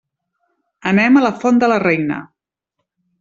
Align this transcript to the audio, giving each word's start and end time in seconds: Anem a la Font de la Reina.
Anem 0.91 1.19
a 1.19 1.23
la 1.25 1.31
Font 1.43 1.59
de 1.65 1.69
la 1.73 1.77
Reina. 1.83 2.17